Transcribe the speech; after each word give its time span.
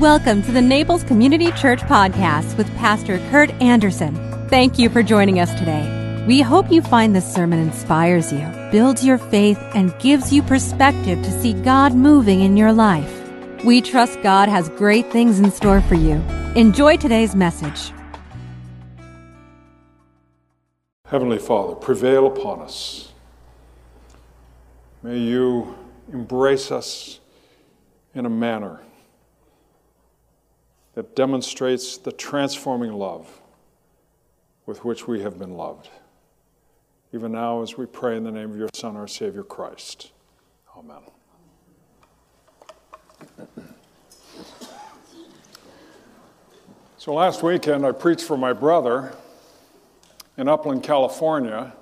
Welcome 0.00 0.42
to 0.44 0.52
the 0.52 0.62
Naples 0.62 1.04
Community 1.04 1.52
Church 1.52 1.80
Podcast 1.80 2.56
with 2.56 2.74
Pastor 2.78 3.18
Kurt 3.28 3.50
Anderson. 3.60 4.14
Thank 4.48 4.78
you 4.78 4.88
for 4.88 5.02
joining 5.02 5.40
us 5.40 5.52
today. 5.58 6.24
We 6.26 6.40
hope 6.40 6.72
you 6.72 6.80
find 6.80 7.14
this 7.14 7.30
sermon 7.30 7.58
inspires 7.58 8.32
you, 8.32 8.48
builds 8.72 9.04
your 9.04 9.18
faith, 9.18 9.58
and 9.74 9.94
gives 9.98 10.32
you 10.32 10.42
perspective 10.42 11.22
to 11.22 11.30
see 11.42 11.52
God 11.52 11.94
moving 11.94 12.40
in 12.40 12.56
your 12.56 12.72
life. 12.72 13.14
We 13.62 13.82
trust 13.82 14.22
God 14.22 14.48
has 14.48 14.70
great 14.70 15.12
things 15.12 15.38
in 15.38 15.50
store 15.50 15.82
for 15.82 15.96
you. 15.96 16.14
Enjoy 16.56 16.96
today's 16.96 17.36
message. 17.36 17.92
Heavenly 21.04 21.38
Father, 21.38 21.74
prevail 21.74 22.26
upon 22.26 22.62
us. 22.62 23.12
May 25.02 25.18
you 25.18 25.76
embrace 26.10 26.70
us 26.70 27.20
in 28.14 28.24
a 28.24 28.30
manner 28.30 28.80
that 30.94 31.14
demonstrates 31.14 31.96
the 31.96 32.12
transforming 32.12 32.92
love 32.92 33.40
with 34.66 34.84
which 34.84 35.06
we 35.06 35.20
have 35.22 35.38
been 35.38 35.54
loved. 35.56 35.88
Even 37.12 37.32
now, 37.32 37.62
as 37.62 37.76
we 37.76 37.86
pray 37.86 38.16
in 38.16 38.24
the 38.24 38.30
name 38.30 38.50
of 38.50 38.56
your 38.56 38.68
Son, 38.74 38.96
our 38.96 39.08
Savior 39.08 39.42
Christ. 39.42 40.12
Amen. 40.76 41.00
So 46.98 47.14
last 47.14 47.42
weekend, 47.42 47.86
I 47.86 47.92
preached 47.92 48.24
for 48.24 48.36
my 48.36 48.52
brother 48.52 49.14
in 50.36 50.48
Upland, 50.48 50.82
California. 50.82 51.72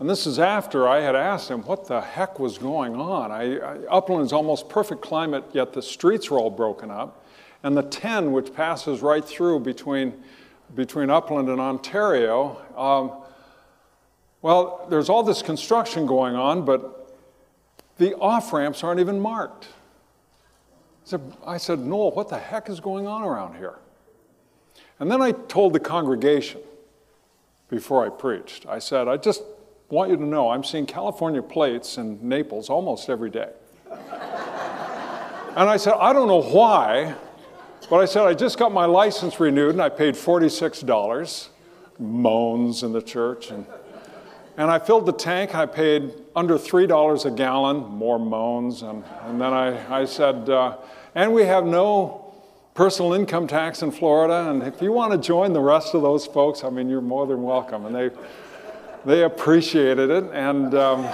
And 0.00 0.10
this 0.10 0.26
is 0.26 0.38
after 0.38 0.88
I 0.88 1.00
had 1.00 1.14
asked 1.14 1.50
him 1.50 1.62
what 1.62 1.86
the 1.86 2.00
heck 2.00 2.38
was 2.38 2.58
going 2.58 2.96
on. 2.96 3.30
I, 3.30 3.58
I, 3.58 3.76
Upland 3.86 4.26
is 4.26 4.32
almost 4.32 4.68
perfect 4.68 5.02
climate, 5.02 5.44
yet 5.52 5.72
the 5.72 5.82
streets 5.82 6.32
are 6.32 6.34
all 6.34 6.50
broken 6.50 6.90
up. 6.90 7.24
And 7.62 7.76
the 7.76 7.82
10, 7.82 8.32
which 8.32 8.54
passes 8.54 9.00
right 9.02 9.24
through 9.24 9.60
between, 9.60 10.14
between 10.74 11.10
Upland 11.10 11.48
and 11.48 11.60
Ontario, 11.60 12.62
um, 12.76 13.12
well, 14.42 14.86
there's 14.88 15.08
all 15.08 15.22
this 15.22 15.42
construction 15.42 16.06
going 16.06 16.36
on, 16.36 16.64
but 16.64 17.16
the 17.98 18.14
off 18.14 18.52
ramps 18.52 18.84
aren't 18.84 19.00
even 19.00 19.20
marked. 19.20 19.68
So 21.04 21.20
I 21.44 21.56
said, 21.56 21.80
Noel, 21.80 22.12
what 22.12 22.28
the 22.28 22.38
heck 22.38 22.68
is 22.68 22.80
going 22.80 23.06
on 23.06 23.22
around 23.22 23.56
here? 23.56 23.78
And 25.00 25.10
then 25.10 25.22
I 25.22 25.32
told 25.32 25.72
the 25.72 25.80
congregation 25.80 26.60
before 27.68 28.04
I 28.04 28.08
preached, 28.08 28.66
I 28.66 28.78
said, 28.78 29.08
I 29.08 29.16
just 29.16 29.42
want 29.90 30.10
you 30.10 30.16
to 30.16 30.24
know 30.24 30.50
I'm 30.50 30.64
seeing 30.64 30.86
California 30.86 31.42
plates 31.42 31.98
in 31.98 32.18
Naples 32.26 32.68
almost 32.68 33.08
every 33.08 33.30
day. 33.30 33.50
and 33.90 33.98
I 35.68 35.76
said, 35.76 35.94
I 35.94 36.12
don't 36.12 36.28
know 36.28 36.42
why, 36.42 37.14
but 37.90 38.00
I 38.00 38.04
said, 38.04 38.24
I 38.24 38.34
just 38.34 38.58
got 38.58 38.72
my 38.72 38.84
license 38.84 39.40
renewed 39.40 39.70
and 39.70 39.82
I 39.82 39.88
paid 39.88 40.14
$46. 40.14 41.48
Moans 41.98 42.82
in 42.82 42.92
the 42.92 43.02
church. 43.02 43.50
And, 43.50 43.66
and 44.56 44.70
I 44.70 44.78
filled 44.78 45.06
the 45.06 45.12
tank. 45.12 45.54
I 45.54 45.66
paid 45.66 46.12
under 46.36 46.56
$3 46.56 47.24
a 47.24 47.30
gallon, 47.30 47.78
more 47.78 48.18
moans. 48.18 48.82
And, 48.82 49.04
and 49.22 49.40
then 49.40 49.52
I, 49.52 50.02
I 50.02 50.04
said, 50.04 50.50
uh, 50.50 50.76
and 51.14 51.32
we 51.32 51.44
have 51.44 51.64
no 51.64 52.34
personal 52.74 53.14
income 53.14 53.46
tax 53.46 53.82
in 53.82 53.90
Florida. 53.90 54.50
And 54.50 54.62
if 54.62 54.80
you 54.80 54.92
want 54.92 55.12
to 55.12 55.18
join 55.18 55.52
the 55.52 55.60
rest 55.60 55.94
of 55.94 56.02
those 56.02 56.26
folks, 56.26 56.62
I 56.62 56.70
mean, 56.70 56.88
you're 56.88 57.00
more 57.00 57.26
than 57.26 57.42
welcome. 57.42 57.86
And 57.86 57.94
they, 57.94 58.10
they 59.04 59.24
appreciated 59.24 60.10
it. 60.10 60.24
And, 60.32 60.74
um, 60.74 61.04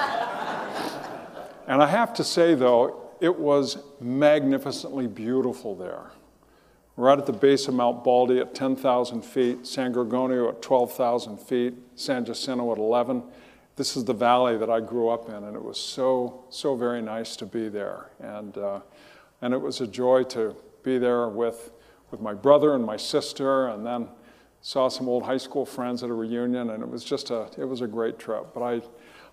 and 1.66 1.82
I 1.82 1.86
have 1.86 2.12
to 2.14 2.24
say, 2.24 2.54
though, 2.54 3.10
it 3.20 3.38
was 3.38 3.78
magnificently 4.00 5.06
beautiful 5.06 5.74
there. 5.74 6.10
Right 6.96 7.18
at 7.18 7.26
the 7.26 7.32
base 7.32 7.66
of 7.66 7.74
Mount 7.74 8.04
Baldy 8.04 8.38
at 8.38 8.54
10,000 8.54 9.22
feet, 9.22 9.66
San 9.66 9.92
Gorgonio 9.92 10.48
at 10.48 10.62
12,000 10.62 11.40
feet, 11.40 11.74
San 11.96 12.24
Jacinto 12.24 12.70
at 12.70 12.78
11. 12.78 13.24
This 13.74 13.96
is 13.96 14.04
the 14.04 14.12
valley 14.12 14.56
that 14.56 14.70
I 14.70 14.78
grew 14.78 15.08
up 15.08 15.28
in, 15.28 15.34
and 15.34 15.56
it 15.56 15.62
was 15.62 15.78
so, 15.78 16.44
so 16.50 16.76
very 16.76 17.02
nice 17.02 17.34
to 17.36 17.46
be 17.46 17.68
there. 17.68 18.10
And, 18.20 18.56
uh, 18.56 18.80
and 19.42 19.52
it 19.52 19.60
was 19.60 19.80
a 19.80 19.88
joy 19.88 20.22
to 20.24 20.54
be 20.84 20.98
there 20.98 21.28
with, 21.28 21.72
with 22.12 22.20
my 22.20 22.32
brother 22.32 22.76
and 22.76 22.84
my 22.84 22.96
sister, 22.96 23.66
and 23.66 23.84
then 23.84 24.08
saw 24.60 24.86
some 24.88 25.08
old 25.08 25.24
high 25.24 25.36
school 25.36 25.66
friends 25.66 26.04
at 26.04 26.10
a 26.10 26.14
reunion, 26.14 26.70
and 26.70 26.80
it 26.80 26.88
was 26.88 27.02
just 27.02 27.30
a, 27.30 27.48
it 27.58 27.64
was 27.64 27.80
a 27.80 27.88
great 27.88 28.20
trip. 28.20 28.54
But 28.54 28.62
I, 28.62 28.82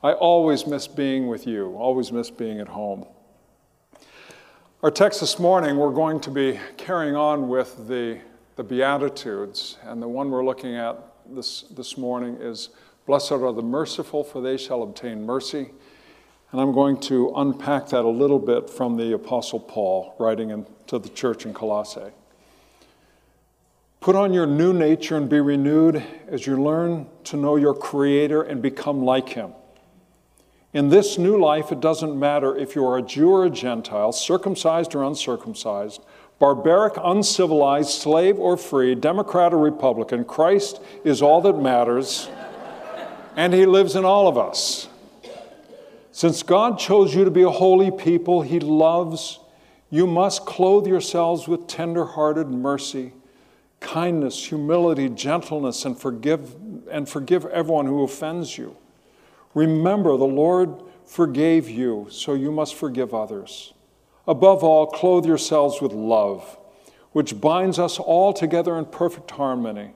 I 0.01 0.13
always 0.13 0.66
miss 0.66 0.88
being 0.88 1.27
with 1.27 1.45
you, 1.45 1.75
always 1.77 2.11
miss 2.11 2.31
being 2.31 2.59
at 2.59 2.69
home. 2.69 3.05
Our 4.84 4.90
text 4.90 5.19
this 5.19 5.38
morning, 5.38 5.78
we're 5.78 5.92
going 5.92 6.19
to 6.22 6.31
be 6.31 6.59
carrying 6.75 7.16
on 7.16 7.50
with 7.50 7.88
the, 7.88 8.18
the 8.56 8.64
Beatitudes, 8.64 9.78
and 9.84 10.02
the 10.02 10.08
one 10.08 10.31
we're 10.31 10.44
looking 10.44 10.75
at 10.75 10.97
this, 11.30 11.66
this 11.69 12.00
morning 12.00 12.38
is 12.42 12.69
Blessed 13.06 13.34
are 13.34 13.53
the 13.53 13.62
merciful, 13.62 14.24
for 14.24 14.42
they 14.42 14.58
shall 14.58 14.81
obtain 14.81 15.24
mercy. 15.24 15.69
And 16.52 16.59
I'm 16.59 16.72
going 16.72 17.00
to 17.02 17.31
unpack 17.36 17.90
that 17.90 18.06
a 18.06 18.09
little 18.09 18.40
bit 18.40 18.72
from 18.72 18.97
the 18.97 19.14
Apostle 19.14 19.59
Paul 19.59 20.16
writing 20.18 20.50
in, 20.50 20.66
to 20.88 20.98
the 20.98 21.09
church 21.09 21.46
in 21.46 21.53
Colossae. 21.53 22.09
Put 24.00 24.16
on 24.16 24.34
your 24.34 24.48
new 24.48 24.74
nature 24.74 25.16
and 25.16 25.30
be 25.30 25.42
renewed 25.42 26.03
as 26.28 26.48
you 26.48 26.59
learn 26.59 27.06
to 27.25 27.38
know 27.38 27.56
your 27.56 27.75
Creator 27.75 28.42
and 28.42 28.63
become 28.63 29.03
like 29.03 29.30
Him. 29.30 29.53
In 30.73 30.87
this 30.87 31.17
new 31.17 31.37
life, 31.37 31.73
it 31.73 31.81
doesn't 31.81 32.17
matter 32.17 32.55
if 32.55 32.75
you 32.75 32.85
are 32.87 32.97
a 32.97 33.01
Jew 33.01 33.29
or 33.29 33.45
a 33.45 33.49
Gentile, 33.49 34.13
circumcised 34.13 34.95
or 34.95 35.03
uncircumcised, 35.03 36.01
barbaric, 36.39 36.93
uncivilized, 37.03 37.89
slave 37.89 38.39
or 38.39 38.55
free, 38.55 38.95
Democrat 38.95 39.53
or 39.53 39.57
Republican. 39.57 40.23
Christ 40.23 40.81
is 41.03 41.21
all 41.21 41.41
that 41.41 41.57
matters, 41.57 42.29
and 43.35 43.53
He 43.53 43.65
lives 43.65 43.97
in 43.97 44.05
all 44.05 44.29
of 44.29 44.37
us. 44.37 44.87
Since 46.13 46.43
God 46.43 46.79
chose 46.79 47.13
you 47.13 47.25
to 47.25 47.31
be 47.31 47.43
a 47.43 47.49
holy 47.49 47.91
people 47.91 48.41
He 48.41 48.61
loves, 48.61 49.39
you 49.89 50.07
must 50.07 50.45
clothe 50.45 50.88
yourselves 50.88 51.49
with 51.49 51.67
tender 51.67 52.05
hearted 52.05 52.47
mercy, 52.47 53.11
kindness, 53.81 54.45
humility, 54.47 55.09
gentleness, 55.09 55.83
and 55.83 55.99
forgive, 55.99 56.55
and 56.89 57.09
forgive 57.09 57.45
everyone 57.47 57.88
who 57.88 58.03
offends 58.03 58.57
you. 58.57 58.77
Remember, 59.53 60.17
the 60.17 60.23
Lord 60.25 60.81
forgave 61.06 61.69
you, 61.69 62.07
so 62.09 62.34
you 62.34 62.51
must 62.51 62.75
forgive 62.75 63.13
others. 63.13 63.73
Above 64.28 64.63
all, 64.63 64.88
clothe 64.88 65.25
yourselves 65.25 65.81
with 65.81 65.91
love, 65.91 66.57
which 67.12 67.41
binds 67.41 67.79
us 67.79 68.00
all 68.00 68.34
together 68.34 68.78
in 68.78 68.85
perfect 68.85 69.31
harmony. 69.31 69.91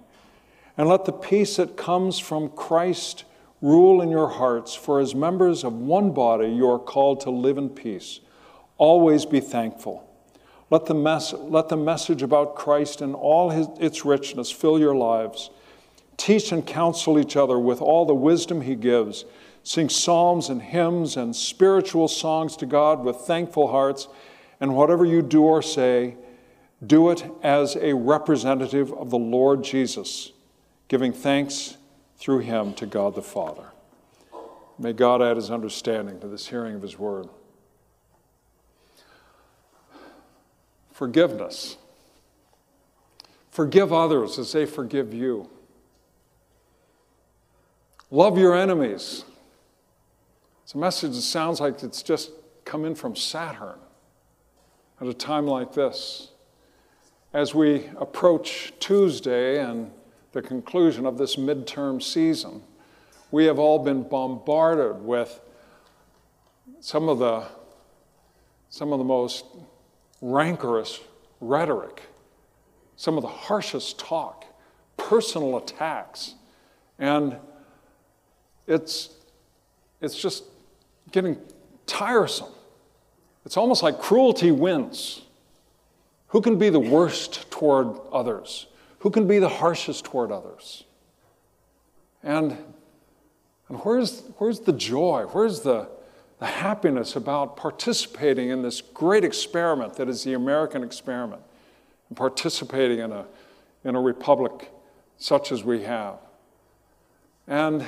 And 0.77 0.89
let 0.89 1.05
the 1.05 1.13
peace 1.13 1.55
that 1.55 1.77
comes 1.77 2.19
from 2.19 2.49
Christ 2.49 3.23
rule 3.61 4.01
in 4.01 4.09
your 4.09 4.27
hearts, 4.27 4.75
for 4.75 4.99
as 4.99 5.15
members 5.15 5.63
of 5.63 5.73
one 5.73 6.11
body, 6.11 6.49
you 6.49 6.69
are 6.69 6.79
called 6.79 7.21
to 7.21 7.29
live 7.29 7.57
in 7.57 7.69
peace. 7.69 8.19
Always 8.77 9.25
be 9.25 9.39
thankful. 9.39 10.05
Let 10.69 10.87
the, 10.87 10.95
mess- 10.95 11.33
let 11.33 11.69
the 11.69 11.77
message 11.77 12.21
about 12.21 12.55
Christ 12.55 12.99
and 12.99 13.15
all 13.15 13.51
his, 13.51 13.67
its 13.79 14.03
richness 14.03 14.51
fill 14.51 14.79
your 14.79 14.95
lives. 14.95 15.49
Teach 16.17 16.51
and 16.51 16.65
counsel 16.65 17.19
each 17.19 17.35
other 17.35 17.59
with 17.59 17.81
all 17.81 18.05
the 18.05 18.15
wisdom 18.15 18.61
he 18.61 18.75
gives 18.75 19.25
sing 19.65 19.89
psalms 19.89 20.47
and 20.49 20.61
hymns 20.61 21.17
and 21.17 21.35
spiritual 21.35 22.07
songs 22.07 22.55
to 22.55 22.67
God 22.67 23.03
with 23.03 23.17
thankful 23.17 23.67
hearts, 23.67 24.07
and 24.59 24.75
whatever 24.75 25.03
you 25.03 25.23
do 25.23 25.43
or 25.43 25.61
say, 25.61 26.15
do 26.85 27.09
it 27.09 27.25
as 27.41 27.75
a 27.75 27.93
representative 27.93 28.93
of 28.93 29.09
the 29.09 29.17
Lord 29.17 29.63
Jesus, 29.63 30.31
giving 30.87 31.11
thanks 31.11 31.77
through 32.17 32.39
him 32.39 32.75
to 32.75 32.85
God 32.85 33.15
the 33.15 33.23
Father. 33.23 33.65
May 34.77 34.93
God 34.93 35.21
add 35.21 35.35
his 35.35 35.49
understanding 35.49 36.19
to 36.19 36.27
this 36.27 36.47
hearing 36.47 36.75
of 36.75 36.83
his 36.83 36.99
word. 36.99 37.27
Forgiveness. 40.91 41.77
Forgive 43.49 43.91
others 43.91 44.37
as 44.37 44.51
they 44.51 44.67
forgive 44.67 45.11
you. 45.11 45.49
Love 48.15 48.37
your 48.37 48.55
enemies 48.55 49.25
it's 50.63 50.73
a 50.73 50.77
message 50.77 51.11
that 51.11 51.21
sounds 51.21 51.59
like 51.59 51.83
it's 51.83 52.01
just 52.01 52.31
come 52.63 52.85
in 52.85 52.95
from 52.95 53.13
Saturn 53.13 53.77
at 55.01 55.07
a 55.07 55.13
time 55.13 55.45
like 55.45 55.73
this. 55.73 56.29
As 57.33 57.53
we 57.53 57.89
approach 57.97 58.71
Tuesday 58.79 59.61
and 59.61 59.91
the 60.31 60.41
conclusion 60.41 61.05
of 61.05 61.17
this 61.17 61.35
midterm 61.35 62.01
season, 62.01 62.63
we 63.31 63.43
have 63.47 63.59
all 63.59 63.79
been 63.79 64.03
bombarded 64.03 65.03
with 65.03 65.41
some 66.79 67.09
of 67.09 67.19
the, 67.19 67.43
some 68.69 68.93
of 68.93 68.97
the 68.97 69.05
most 69.05 69.43
rancorous 70.21 71.01
rhetoric, 71.41 72.03
some 72.95 73.17
of 73.17 73.23
the 73.23 73.27
harshest 73.27 73.99
talk, 73.99 74.45
personal 74.95 75.57
attacks. 75.57 76.35
And 76.97 77.35
it's, 78.67 79.09
it's 80.01 80.15
just 80.15 80.43
getting 81.11 81.37
tiresome. 81.85 82.51
It's 83.45 83.57
almost 83.57 83.83
like 83.83 83.99
cruelty 83.99 84.51
wins. 84.51 85.21
Who 86.29 86.41
can 86.41 86.57
be 86.57 86.69
the 86.69 86.79
worst 86.79 87.49
toward 87.51 87.95
others? 88.11 88.67
Who 88.99 89.09
can 89.11 89.27
be 89.27 89.39
the 89.39 89.49
harshest 89.49 90.05
toward 90.05 90.31
others? 90.31 90.83
And, 92.23 92.57
and 93.69 93.77
where's, 93.83 94.23
where's 94.39 94.59
the 94.61 94.73
joy? 94.73 95.25
Where's 95.31 95.61
the, 95.61 95.87
the 96.39 96.47
happiness 96.47 97.15
about 97.15 97.55
participating 97.55 98.49
in 98.49 98.63
this 98.63 98.81
great 98.81 99.23
experiment 99.23 99.93
that 99.97 100.09
is 100.09 100.23
the 100.23 100.33
American 100.33 100.83
experiment 100.83 101.43
and 102.09 102.17
participating 102.17 102.99
in 102.99 103.11
a, 103.11 103.25
in 103.83 103.95
a 103.95 104.01
republic 104.01 104.71
such 105.17 105.51
as 105.51 105.63
we 105.63 105.83
have? 105.83 106.17
And, 107.47 107.85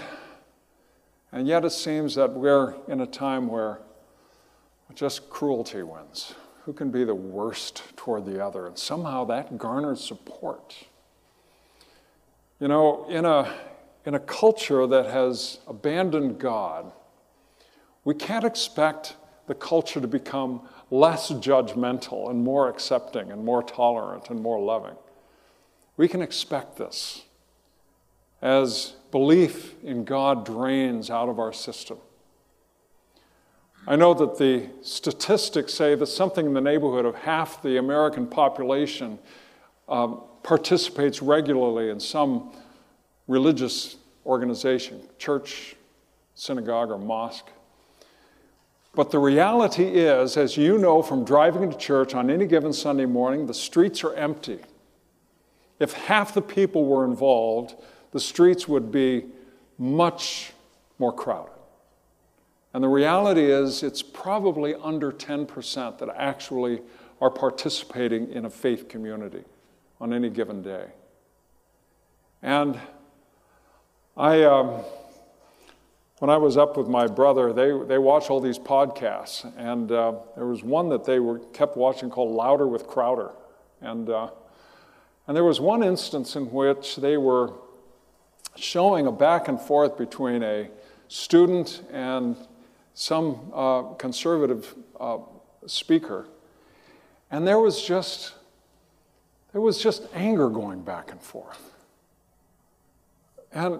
and 1.31 1.47
yet 1.47 1.65
it 1.65 1.71
seems 1.71 2.15
that 2.15 2.33
we're 2.33 2.75
in 2.87 3.01
a 3.01 3.07
time 3.07 3.47
where 3.47 3.79
just 4.97 5.29
cruelty 5.29 5.83
wins. 5.83 6.33
Who 6.65 6.73
can 6.73 6.89
be 6.89 7.03
the 7.03 7.15
worst 7.15 7.83
toward 7.95 8.25
the 8.25 8.43
other? 8.43 8.65
And 8.65 8.77
somehow 8.77 9.25
that 9.25 9.57
garners 9.57 10.03
support. 10.03 10.75
You 12.59 12.67
know, 12.67 13.05
in 13.07 13.23
a, 13.23 13.53
in 14.05 14.15
a 14.15 14.19
culture 14.19 14.87
that 14.87 15.05
has 15.05 15.59
abandoned 15.67 16.39
God, 16.39 16.91
we 18.03 18.15
can't 18.15 18.43
expect 18.43 19.15
the 19.45 19.53
culture 19.53 20.01
to 20.01 20.07
become 20.07 20.61
less 20.89 21.29
judgmental 21.31 22.29
and 22.31 22.43
more 22.43 22.69
accepting 22.69 23.31
and 23.31 23.45
more 23.45 23.61
tolerant 23.61 24.29
and 24.29 24.41
more 24.41 24.59
loving. 24.59 24.95
We 25.95 26.07
can 26.07 26.21
expect 26.21 26.77
this 26.77 27.23
as 28.41 28.93
belief 29.11 29.75
in 29.83 30.03
God 30.03 30.45
drains 30.45 31.09
out 31.09 31.29
of 31.29 31.39
our 31.39 31.53
system. 31.53 31.97
I 33.87 33.95
know 33.95 34.13
that 34.13 34.37
the 34.37 34.67
statistics 34.81 35.73
say 35.73 35.95
that 35.95 36.07
something 36.07 36.45
in 36.45 36.53
the 36.53 36.61
neighborhood 36.61 37.05
of 37.05 37.15
half 37.15 37.61
the 37.61 37.77
American 37.77 38.27
population 38.27 39.17
um, 39.87 40.21
participates 40.43 41.21
regularly 41.21 41.89
in 41.89 41.99
some 41.99 42.51
religious 43.27 43.95
organization, 44.25 45.01
church, 45.17 45.75
synagogue, 46.35 46.91
or 46.91 46.97
mosque. 46.97 47.47
But 48.93 49.11
the 49.11 49.19
reality 49.19 49.85
is, 49.85 50.35
as 50.35 50.57
you 50.57 50.77
know 50.77 51.01
from 51.01 51.23
driving 51.23 51.71
to 51.71 51.77
church 51.77 52.13
on 52.13 52.29
any 52.29 52.45
given 52.45 52.73
Sunday 52.73 53.05
morning, 53.05 53.45
the 53.45 53.53
streets 53.53 54.03
are 54.03 54.13
empty. 54.15 54.59
If 55.79 55.93
half 55.93 56.33
the 56.33 56.41
people 56.41 56.85
were 56.85 57.05
involved, 57.05 57.75
the 58.11 58.19
streets 58.19 58.67
would 58.67 58.91
be 58.91 59.25
much 59.77 60.53
more 60.99 61.13
crowded. 61.13 61.51
And 62.73 62.83
the 62.83 62.89
reality 62.89 63.51
is, 63.51 63.81
it's 63.81 64.03
probably 64.03 64.75
under 64.75 65.11
10% 65.11 65.97
that 65.97 66.09
actually 66.15 66.81
are 67.21 67.31
participating 67.31 68.31
in 68.31 68.45
a 68.45 68.49
faith 68.49 68.87
community 68.87 69.43
on 69.99 70.13
any 70.13 70.29
given 70.29 70.61
day. 70.61 70.85
And 72.43 72.79
I, 74.15 74.43
um, 74.43 74.83
when 76.19 76.29
I 76.29 76.37
was 76.37 76.57
up 76.57 76.77
with 76.77 76.87
my 76.87 77.07
brother, 77.07 77.51
they, 77.51 77.71
they 77.87 77.97
watch 77.97 78.29
all 78.29 78.39
these 78.39 78.59
podcasts, 78.59 79.51
and 79.57 79.91
uh, 79.91 80.13
there 80.35 80.45
was 80.45 80.63
one 80.63 80.89
that 80.89 81.03
they 81.03 81.19
were 81.19 81.39
kept 81.53 81.77
watching 81.77 82.09
called 82.09 82.31
Louder 82.31 82.67
with 82.67 82.87
Crowder. 82.87 83.31
And, 83.81 84.09
uh, 84.09 84.29
and 85.25 85.35
there 85.35 85.43
was 85.43 85.59
one 85.59 85.83
instance 85.83 86.35
in 86.35 86.51
which 86.51 86.97
they 86.97 87.17
were 87.17 87.53
showing 88.57 89.07
a 89.07 89.11
back 89.11 89.47
and 89.47 89.59
forth 89.59 89.97
between 89.97 90.43
a 90.43 90.69
student 91.07 91.83
and 91.91 92.35
some 92.93 93.51
uh, 93.53 93.83
conservative 93.93 94.75
uh, 94.99 95.19
speaker, 95.65 96.27
and 97.31 97.47
there 97.47 97.59
was 97.59 97.81
just 97.81 98.33
there 99.53 99.61
was 99.61 99.81
just 99.81 100.03
anger 100.13 100.49
going 100.49 100.81
back 100.81 101.11
and 101.11 101.21
forth. 101.21 101.73
And 103.53 103.79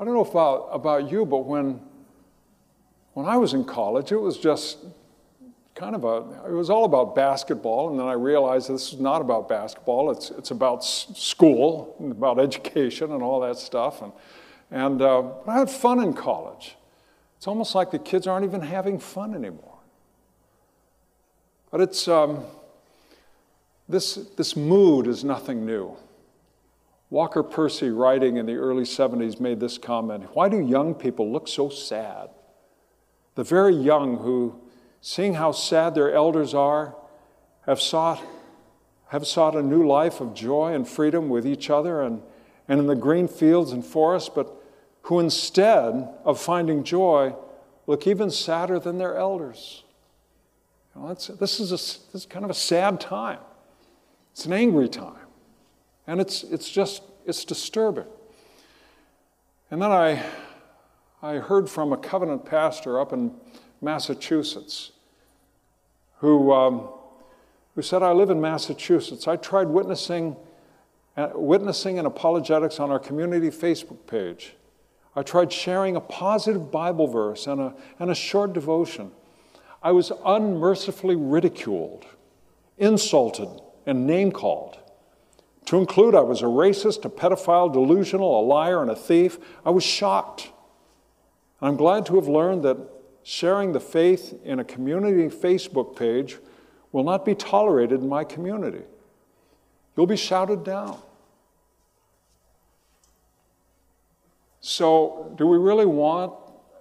I 0.00 0.04
don't 0.04 0.14
know 0.14 0.24
about, 0.24 0.68
about 0.72 1.10
you, 1.10 1.26
but 1.26 1.44
when 1.46 1.80
when 3.14 3.26
I 3.26 3.36
was 3.36 3.52
in 3.52 3.64
college, 3.64 4.10
it 4.10 4.16
was 4.16 4.38
just 4.38 4.78
kind 5.74 5.94
of 5.94 6.04
a 6.04 6.46
it 6.46 6.52
was 6.52 6.70
all 6.70 6.84
about 6.84 7.14
basketball, 7.14 7.90
and 7.90 7.98
then 7.98 8.06
I 8.06 8.12
realized 8.12 8.68
this 8.68 8.92
is 8.92 9.00
not 9.00 9.20
about 9.20 9.48
basketball. 9.48 10.10
It's 10.10 10.30
it's 10.30 10.50
about 10.50 10.84
school, 10.84 11.96
about 12.00 12.38
education, 12.38 13.12
and 13.12 13.22
all 13.22 13.40
that 13.40 13.58
stuff. 13.58 14.02
And 14.02 14.12
and 14.72 15.02
uh, 15.02 15.24
I 15.46 15.58
had 15.58 15.70
fun 15.70 16.02
in 16.02 16.14
college. 16.14 16.76
It's 17.36 17.46
almost 17.46 17.74
like 17.74 17.90
the 17.90 17.98
kids 17.98 18.26
aren't 18.26 18.44
even 18.44 18.60
having 18.60 18.98
fun 18.98 19.34
anymore. 19.34 19.78
But 21.72 21.80
it's, 21.80 22.06
um, 22.06 22.44
this, 23.88 24.14
this 24.14 24.56
mood 24.56 25.06
is 25.06 25.24
nothing 25.24 25.66
new. 25.66 25.96
Walker 27.10 27.42
Percy, 27.42 27.90
writing 27.90 28.36
in 28.36 28.46
the 28.46 28.54
early 28.54 28.84
70s, 28.84 29.40
made 29.40 29.58
this 29.58 29.76
comment 29.76 30.24
Why 30.34 30.48
do 30.48 30.60
young 30.60 30.94
people 30.94 31.30
look 31.30 31.48
so 31.48 31.68
sad? 31.68 32.30
The 33.34 33.44
very 33.44 33.74
young 33.74 34.18
who, 34.18 34.58
seeing 35.02 35.34
how 35.34 35.50
sad 35.50 35.94
their 35.94 36.14
elders 36.14 36.54
are, 36.54 36.94
have 37.66 37.80
sought, 37.80 38.22
have 39.08 39.26
sought 39.26 39.56
a 39.56 39.62
new 39.62 39.86
life 39.86 40.20
of 40.20 40.32
joy 40.32 40.72
and 40.72 40.88
freedom 40.88 41.28
with 41.28 41.46
each 41.46 41.68
other 41.68 42.00
and, 42.00 42.22
and 42.68 42.80
in 42.80 42.86
the 42.86 42.94
green 42.94 43.28
fields 43.28 43.72
and 43.72 43.84
forests, 43.84 44.30
but 44.32 44.56
who 45.02 45.18
instead 45.18 46.08
of 46.24 46.40
finding 46.40 46.84
joy 46.84 47.34
look 47.88 48.06
even 48.06 48.30
sadder 48.30 48.78
than 48.78 48.98
their 48.98 49.16
elders. 49.16 49.82
You 50.94 51.02
know, 51.02 51.14
this, 51.14 51.58
is 51.58 51.70
a, 51.70 51.74
this 51.74 52.14
is 52.14 52.26
kind 52.26 52.44
of 52.44 52.50
a 52.50 52.54
sad 52.54 53.00
time. 53.00 53.40
It's 54.30 54.46
an 54.46 54.52
angry 54.52 54.88
time. 54.88 55.16
And 56.06 56.20
it's, 56.20 56.44
it's 56.44 56.70
just, 56.70 57.02
it's 57.26 57.44
disturbing. 57.44 58.06
And 59.68 59.82
then 59.82 59.90
I, 59.90 60.24
I 61.20 61.34
heard 61.34 61.68
from 61.68 61.92
a 61.92 61.96
covenant 61.96 62.44
pastor 62.44 63.00
up 63.00 63.12
in 63.12 63.32
Massachusetts 63.82 64.92
who, 66.22 66.52
um, 66.52 66.88
who 67.74 67.82
said, 67.82 68.02
I 68.02 68.12
live 68.12 68.30
in 68.30 68.40
Massachusetts. 68.40 69.26
I 69.26 69.36
tried 69.36 69.66
witnessing, 69.66 70.36
uh, 71.16 71.30
witnessing 71.34 71.98
and 71.98 72.06
apologetics 72.06 72.78
on 72.78 72.92
our 72.92 73.00
community 73.00 73.50
Facebook 73.50 74.06
page. 74.06 74.54
I 75.16 75.22
tried 75.22 75.52
sharing 75.52 75.96
a 75.96 76.00
positive 76.00 76.70
Bible 76.70 77.08
verse 77.08 77.46
and 77.48 77.60
a, 77.60 77.74
and 77.98 78.10
a 78.10 78.14
short 78.14 78.52
devotion. 78.52 79.10
I 79.82 79.90
was 79.90 80.12
unmercifully 80.24 81.16
ridiculed, 81.16 82.06
insulted, 82.78 83.48
and 83.84 84.06
name 84.06 84.30
called. 84.30 84.78
To 85.66 85.78
include, 85.78 86.14
I 86.14 86.20
was 86.20 86.40
a 86.40 86.46
racist, 86.46 87.04
a 87.04 87.08
pedophile, 87.08 87.72
delusional, 87.72 88.40
a 88.40 88.42
liar, 88.42 88.80
and 88.80 88.90
a 88.90 88.96
thief. 88.96 89.38
I 89.66 89.70
was 89.70 89.82
shocked. 89.82 90.50
I'm 91.60 91.76
glad 91.76 92.06
to 92.06 92.14
have 92.14 92.28
learned 92.28 92.62
that 92.62 92.76
sharing 93.22 93.72
the 93.72 93.80
faith 93.80 94.38
in 94.44 94.58
a 94.58 94.64
community 94.64 95.28
Facebook 95.28 95.96
page 95.96 96.38
will 96.90 97.04
not 97.04 97.24
be 97.24 97.34
tolerated 97.34 98.00
in 98.00 98.08
my 98.08 98.24
community. 98.24 98.82
You'll 99.96 100.06
be 100.06 100.16
shouted 100.16 100.64
down. 100.64 100.98
So, 104.60 105.34
do 105.36 105.46
we 105.46 105.58
really 105.58 105.86
want 105.86 106.34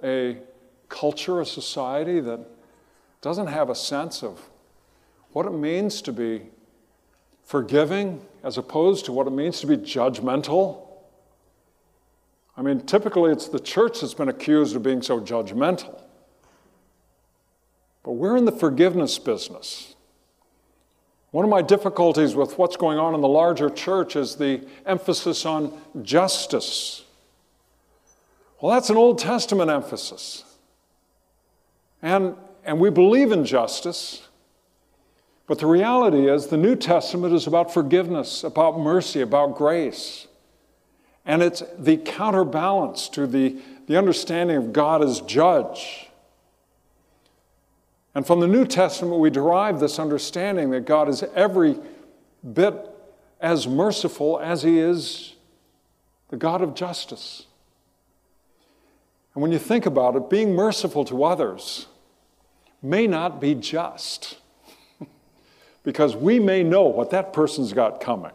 a 0.03 0.37
culture, 0.87 1.41
a 1.41 1.45
society 1.45 2.19
that 2.19 2.39
doesn't 3.21 3.47
have 3.47 3.69
a 3.69 3.75
sense 3.75 4.23
of 4.23 4.39
what 5.31 5.45
it 5.45 5.51
means 5.51 6.01
to 6.03 6.13
be 6.13 6.43
forgiving 7.43 8.21
as 8.43 8.57
opposed 8.57 9.05
to 9.05 9.11
what 9.11 9.27
it 9.27 9.31
means 9.31 9.59
to 9.61 9.67
be 9.67 9.77
judgmental? 9.77 10.87
I 12.55 12.61
mean, 12.61 12.81
typically 12.81 13.31
it's 13.31 13.47
the 13.47 13.59
church 13.59 14.01
that's 14.01 14.13
been 14.13 14.29
accused 14.29 14.75
of 14.75 14.83
being 14.83 15.01
so 15.01 15.19
judgmental. 15.19 16.01
But 18.03 18.13
we're 18.13 18.37
in 18.37 18.45
the 18.45 18.51
forgiveness 18.51 19.19
business. 19.19 19.95
One 21.31 21.45
of 21.45 21.51
my 21.51 21.61
difficulties 21.61 22.35
with 22.35 22.57
what's 22.57 22.75
going 22.75 22.97
on 22.97 23.15
in 23.15 23.21
the 23.21 23.27
larger 23.27 23.69
church 23.69 24.15
is 24.15 24.35
the 24.35 24.67
emphasis 24.85 25.45
on 25.45 25.79
justice. 26.01 27.03
Well, 28.59 28.73
that's 28.73 28.89
an 28.89 28.97
Old 28.97 29.17
Testament 29.17 29.71
emphasis. 29.71 30.43
And, 32.01 32.35
and 32.65 32.79
we 32.79 32.89
believe 32.89 33.31
in 33.31 33.45
justice, 33.45 34.27
but 35.47 35.59
the 35.59 35.67
reality 35.67 36.29
is 36.29 36.47
the 36.47 36.57
New 36.57 36.75
Testament 36.75 37.33
is 37.33 37.47
about 37.47 37.73
forgiveness, 37.73 38.43
about 38.43 38.79
mercy, 38.79 39.21
about 39.21 39.55
grace. 39.55 40.27
And 41.25 41.41
it's 41.41 41.63
the 41.77 41.97
counterbalance 41.97 43.07
to 43.09 43.25
the, 43.25 43.57
the 43.87 43.97
understanding 43.97 44.57
of 44.57 44.73
God 44.73 45.03
as 45.03 45.21
judge. 45.21 46.10
And 48.13 48.27
from 48.27 48.39
the 48.39 48.47
New 48.47 48.65
Testament, 48.65 49.19
we 49.19 49.29
derive 49.29 49.79
this 49.79 49.97
understanding 49.97 50.71
that 50.71 50.85
God 50.85 51.07
is 51.07 51.23
every 51.35 51.79
bit 52.53 52.89
as 53.39 53.67
merciful 53.67 54.39
as 54.39 54.63
He 54.63 54.79
is 54.79 55.35
the 56.29 56.37
God 56.37 56.61
of 56.61 56.73
justice. 56.73 57.45
And 59.33 59.41
when 59.41 59.51
you 59.51 59.59
think 59.59 59.85
about 59.85 60.15
it, 60.15 60.29
being 60.29 60.55
merciful 60.55 61.05
to 61.05 61.23
others 61.23 61.87
may 62.81 63.07
not 63.07 63.39
be 63.39 63.55
just, 63.55 64.37
because 65.83 66.15
we 66.15 66.39
may 66.39 66.63
know 66.63 66.83
what 66.83 67.11
that 67.11 67.31
person's 67.31 67.71
got 67.71 68.01
coming. 68.01 68.31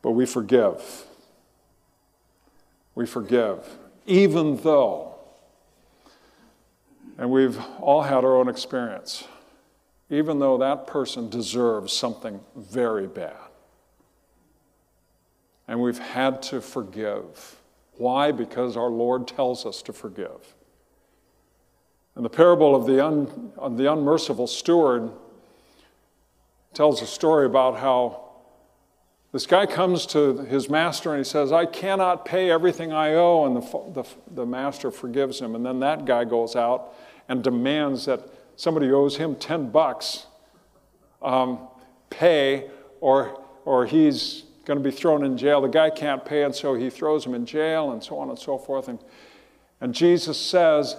But 0.00 0.12
we 0.12 0.24
forgive. 0.24 1.04
We 2.94 3.04
forgive, 3.04 3.76
even 4.06 4.56
though, 4.58 5.15
and 7.18 7.30
we've 7.30 7.58
all 7.80 8.02
had 8.02 8.24
our 8.24 8.36
own 8.36 8.48
experience, 8.48 9.26
even 10.10 10.38
though 10.38 10.58
that 10.58 10.86
person 10.86 11.30
deserves 11.30 11.92
something 11.92 12.40
very 12.54 13.06
bad. 13.06 13.36
And 15.68 15.80
we've 15.80 15.98
had 15.98 16.42
to 16.42 16.60
forgive. 16.60 17.56
Why? 17.96 18.32
Because 18.32 18.76
our 18.76 18.90
Lord 18.90 19.26
tells 19.26 19.66
us 19.66 19.82
to 19.82 19.92
forgive. 19.92 20.54
And 22.14 22.24
the 22.24 22.30
parable 22.30 22.74
of 22.76 22.86
the, 22.86 23.04
un, 23.04 23.52
of 23.58 23.76
the 23.76 23.92
unmerciful 23.92 24.46
steward 24.46 25.10
tells 26.72 27.02
a 27.02 27.06
story 27.06 27.46
about 27.46 27.78
how 27.78 28.22
this 29.32 29.46
guy 29.46 29.66
comes 29.66 30.06
to 30.06 30.38
his 30.44 30.70
master 30.70 31.10
and 31.10 31.18
he 31.18 31.28
says, 31.28 31.52
I 31.52 31.66
cannot 31.66 32.24
pay 32.24 32.50
everything 32.50 32.92
I 32.92 33.14
owe. 33.14 33.44
And 33.44 33.56
the, 33.56 34.02
the, 34.02 34.08
the 34.34 34.46
master 34.46 34.90
forgives 34.90 35.40
him. 35.40 35.54
And 35.54 35.66
then 35.66 35.80
that 35.80 36.04
guy 36.04 36.24
goes 36.24 36.56
out 36.56 36.94
and 37.28 37.42
demands 37.42 38.06
that 38.06 38.20
somebody 38.56 38.90
owes 38.90 39.16
him 39.16 39.36
10 39.36 39.70
bucks 39.70 40.26
um, 41.22 41.58
pay 42.10 42.70
or, 43.00 43.42
or 43.64 43.86
he's 43.86 44.44
going 44.64 44.78
to 44.78 44.84
be 44.84 44.94
thrown 44.94 45.24
in 45.24 45.38
jail. 45.38 45.60
The 45.60 45.68
guy 45.68 45.90
can't 45.90 46.24
pay, 46.24 46.42
and 46.42 46.54
so 46.54 46.74
he 46.74 46.90
throws 46.90 47.24
him 47.24 47.34
in 47.34 47.46
jail, 47.46 47.92
and 47.92 48.02
so 48.02 48.18
on 48.18 48.28
and 48.28 48.38
so 48.38 48.58
forth. 48.58 48.88
And, 48.88 48.98
and 49.80 49.94
Jesus 49.94 50.38
says, 50.38 50.96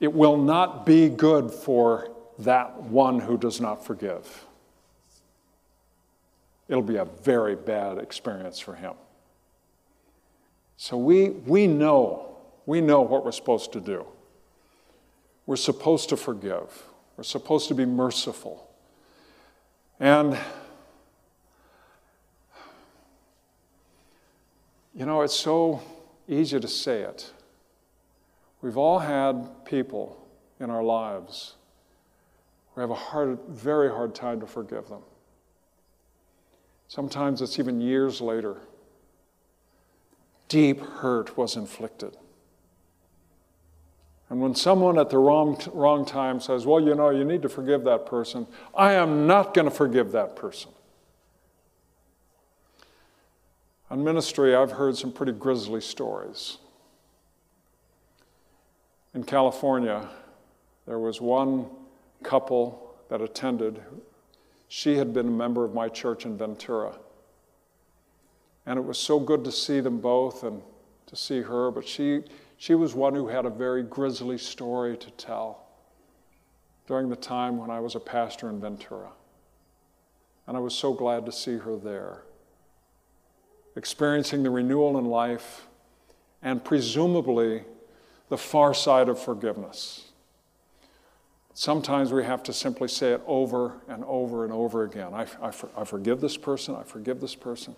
It 0.00 0.12
will 0.12 0.36
not 0.36 0.84
be 0.84 1.08
good 1.08 1.50
for 1.50 2.10
that 2.40 2.82
one 2.82 3.20
who 3.20 3.38
does 3.38 3.60
not 3.60 3.84
forgive. 3.84 4.44
It'll 6.68 6.82
be 6.82 6.96
a 6.96 7.04
very 7.04 7.54
bad 7.54 7.98
experience 7.98 8.58
for 8.58 8.74
him. 8.74 8.94
So 10.76 10.96
we, 10.98 11.30
we 11.30 11.66
know, 11.66 12.36
we 12.66 12.80
know 12.80 13.00
what 13.02 13.24
we're 13.24 13.32
supposed 13.32 13.72
to 13.72 13.80
do. 13.80 14.04
We're 15.46 15.56
supposed 15.56 16.08
to 16.10 16.16
forgive. 16.16 16.84
We're 17.16 17.24
supposed 17.24 17.68
to 17.68 17.74
be 17.74 17.84
merciful. 17.86 18.68
And 19.98 20.36
You 24.96 25.04
know, 25.04 25.20
it's 25.20 25.34
so 25.34 25.82
easy 26.26 26.58
to 26.58 26.66
say 26.66 27.02
it. 27.02 27.30
We've 28.62 28.78
all 28.78 28.98
had 28.98 29.66
people 29.66 30.26
in 30.58 30.70
our 30.70 30.82
lives 30.82 31.54
We 32.74 32.80
have 32.80 32.90
a 32.90 32.94
hard, 32.94 33.38
very 33.46 33.90
hard 33.90 34.14
time 34.14 34.40
to 34.40 34.46
forgive 34.46 34.88
them. 34.88 35.02
Sometimes 36.88 37.42
it's 37.42 37.58
even 37.58 37.80
years 37.80 38.22
later. 38.22 38.56
Deep 40.48 40.80
hurt 40.80 41.36
was 41.36 41.56
inflicted. 41.56 42.16
And 44.28 44.40
when 44.40 44.54
someone 44.54 44.98
at 44.98 45.10
the 45.10 45.18
wrong, 45.18 45.60
wrong 45.72 46.04
time 46.04 46.40
says, 46.40 46.66
Well, 46.66 46.80
you 46.80 46.94
know, 46.94 47.10
you 47.10 47.24
need 47.24 47.42
to 47.42 47.48
forgive 47.48 47.84
that 47.84 48.06
person, 48.06 48.46
I 48.74 48.94
am 48.94 49.26
not 49.26 49.54
going 49.54 49.66
to 49.66 49.74
forgive 49.74 50.12
that 50.12 50.34
person. 50.34 50.70
On 53.88 54.02
ministry, 54.02 54.54
I've 54.54 54.72
heard 54.72 54.96
some 54.96 55.12
pretty 55.12 55.32
grisly 55.32 55.80
stories. 55.80 56.58
In 59.14 59.22
California, 59.22 60.08
there 60.86 60.98
was 60.98 61.20
one 61.20 61.66
couple 62.22 62.96
that 63.08 63.20
attended. 63.20 63.80
She 64.68 64.96
had 64.96 65.14
been 65.14 65.28
a 65.28 65.30
member 65.30 65.64
of 65.64 65.72
my 65.72 65.88
church 65.88 66.26
in 66.26 66.36
Ventura. 66.36 66.98
And 68.66 68.78
it 68.78 68.82
was 68.82 68.98
so 68.98 69.20
good 69.20 69.44
to 69.44 69.52
see 69.52 69.78
them 69.78 70.00
both 70.00 70.42
and 70.42 70.60
to 71.06 71.14
see 71.14 71.42
her, 71.42 71.70
but 71.70 71.86
she, 71.86 72.24
she 72.56 72.74
was 72.74 72.94
one 72.94 73.14
who 73.14 73.28
had 73.28 73.46
a 73.46 73.50
very 73.50 73.82
grisly 73.82 74.38
story 74.38 74.96
to 74.96 75.10
tell 75.12 75.66
during 76.86 77.08
the 77.08 77.16
time 77.16 77.56
when 77.56 77.70
I 77.70 77.80
was 77.80 77.94
a 77.94 78.00
pastor 78.00 78.48
in 78.48 78.60
Ventura. 78.60 79.10
And 80.46 80.56
I 80.56 80.60
was 80.60 80.74
so 80.74 80.92
glad 80.92 81.26
to 81.26 81.32
see 81.32 81.58
her 81.58 81.76
there 81.76 82.22
experiencing 83.76 84.42
the 84.42 84.50
renewal 84.50 84.98
in 84.98 85.04
life, 85.04 85.66
and 86.42 86.64
presumably 86.64 87.62
the 88.30 88.38
far 88.38 88.74
side 88.74 89.08
of 89.08 89.20
forgiveness. 89.20 90.06
Sometimes 91.52 92.12
we 92.12 92.24
have 92.24 92.42
to 92.44 92.52
simply 92.52 92.88
say 92.88 93.12
it 93.12 93.22
over 93.26 93.74
and 93.88 94.02
over 94.04 94.44
and 94.44 94.52
over 94.52 94.84
again. 94.84 95.14
I, 95.14 95.26
I, 95.40 95.52
I 95.76 95.84
forgive 95.84 96.20
this 96.20 96.36
person, 96.36 96.74
I 96.74 96.82
forgive 96.82 97.20
this 97.20 97.34
person. 97.34 97.76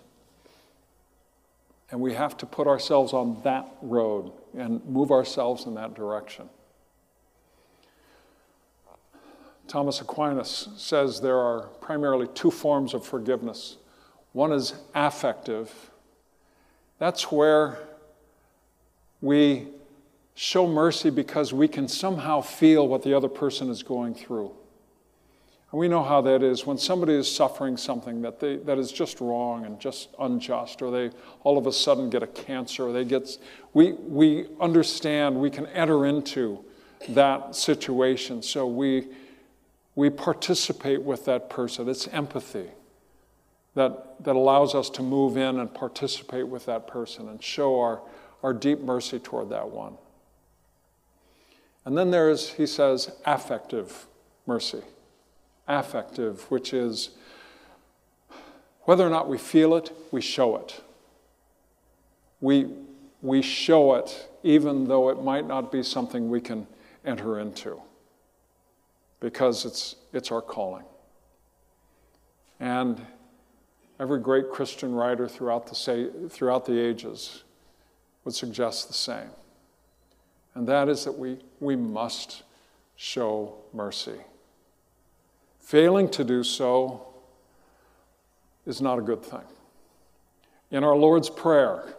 And 1.91 1.99
we 1.99 2.13
have 2.13 2.37
to 2.37 2.45
put 2.45 2.67
ourselves 2.67 3.13
on 3.13 3.41
that 3.43 3.67
road 3.81 4.31
and 4.57 4.83
move 4.85 5.11
ourselves 5.11 5.65
in 5.65 5.73
that 5.75 5.95
direction. 5.95 6.49
Thomas 9.67 10.01
Aquinas 10.01 10.69
says 10.77 11.21
there 11.21 11.37
are 11.37 11.67
primarily 11.81 12.27
two 12.33 12.51
forms 12.51 12.93
of 12.93 13.05
forgiveness 13.05 13.77
one 14.33 14.51
is 14.51 14.75
affective. 14.93 15.91
That's 16.99 17.31
where 17.31 17.79
we 19.21 19.67
show 20.35 20.67
mercy 20.67 21.09
because 21.09 21.51
we 21.51 21.67
can 21.67 21.87
somehow 21.87 22.41
feel 22.41 22.87
what 22.87 23.03
the 23.03 23.13
other 23.13 23.27
person 23.27 23.69
is 23.69 23.83
going 23.83 24.13
through. 24.13 24.51
And 25.71 25.79
we 25.79 25.87
know 25.87 26.03
how 26.03 26.21
that 26.21 26.41
is 26.41 26.65
when 26.65 26.77
somebody 26.77 27.13
is 27.13 27.33
suffering 27.33 27.77
something 27.77 28.23
that, 28.23 28.39
they, 28.39 28.57
that 28.57 28.79
is 28.79 28.91
just 28.91 29.21
wrong 29.21 29.65
and 29.65 29.79
just 29.79 30.09
unjust, 30.19 30.81
or 30.81 30.89
they 30.89 31.15
all 31.43 31.57
of 31.57 31.67
a 31.67 31.71
sudden 31.71 32.09
get 32.09 32.23
a 32.23 32.27
cancer, 32.27 32.87
or 32.87 32.93
they 32.93 33.05
get, 33.05 33.37
we, 33.73 33.93
we 33.93 34.47
understand, 34.59 35.39
we 35.39 35.51
can 35.51 35.67
enter 35.67 36.07
into 36.07 36.63
that 37.09 37.55
situation. 37.55 38.41
So 38.41 38.65
we, 38.65 39.09
we 39.93 40.09
participate 40.09 41.03
with 41.03 41.25
that 41.25 41.49
person. 41.49 41.87
It's 41.87 42.07
empathy 42.07 42.69
that, 43.75 44.23
that 44.23 44.35
allows 44.35 44.73
us 44.73 44.89
to 44.91 45.03
move 45.03 45.37
in 45.37 45.59
and 45.59 45.71
participate 45.71 46.47
with 46.47 46.65
that 46.65 46.87
person 46.87 47.29
and 47.29 47.43
show 47.43 47.79
our, 47.79 48.01
our 48.41 48.53
deep 48.53 48.79
mercy 48.79 49.19
toward 49.19 49.49
that 49.49 49.69
one. 49.69 49.93
And 51.85 51.95
then 51.95 52.09
there's, 52.09 52.53
he 52.53 52.65
says, 52.65 53.11
effective 53.27 54.07
mercy. 54.47 54.81
Effective, 55.69 56.49
which 56.49 56.73
is 56.73 57.11
whether 58.81 59.05
or 59.05 59.09
not 59.09 59.29
we 59.29 59.37
feel 59.37 59.75
it, 59.75 59.91
we 60.11 60.19
show 60.19 60.57
it. 60.57 60.81
We, 62.41 62.67
we 63.21 63.41
show 63.41 63.95
it 63.95 64.27
even 64.41 64.87
though 64.87 65.09
it 65.09 65.21
might 65.21 65.47
not 65.47 65.71
be 65.71 65.83
something 65.83 66.29
we 66.29 66.41
can 66.41 66.65
enter 67.05 67.39
into 67.39 67.81
because 69.19 69.65
it's, 69.65 69.95
it's 70.13 70.31
our 70.31 70.41
calling. 70.41 70.85
And 72.59 73.05
Every 73.99 74.19
great 74.19 74.49
Christian 74.49 74.95
writer 74.95 75.27
throughout 75.27 75.67
the, 75.67 75.75
say, 75.75 76.07
throughout 76.29 76.65
the 76.65 76.79
ages 76.79 77.43
would 78.23 78.33
suggest 78.33 78.87
the 78.87 78.93
same. 78.93 79.29
And 80.55 80.65
that 80.67 80.87
is 80.87 81.03
that 81.03 81.11
we, 81.11 81.39
we 81.59 81.75
must 81.75 82.43
show 82.95 83.55
mercy. 83.73 84.19
Failing 85.69 86.09
to 86.09 86.23
do 86.23 86.43
so 86.43 87.05
is 88.65 88.81
not 88.81 88.97
a 88.97 89.03
good 89.03 89.21
thing. 89.21 89.43
In 90.71 90.83
our 90.83 90.95
Lord's 90.95 91.29
Prayer, 91.29 91.93